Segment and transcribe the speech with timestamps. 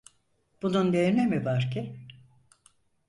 [0.61, 2.07] Bunun ne önemi var ki?